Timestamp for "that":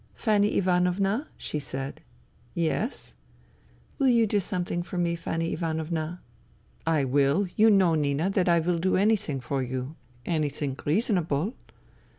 8.31-8.49